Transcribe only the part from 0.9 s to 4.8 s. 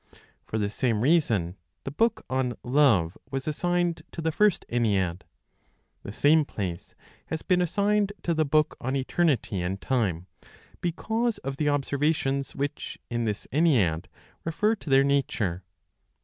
reason the book on Love was assigned to the First